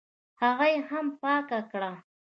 [0.41, 1.91] هغه یې هم پاکه کړه.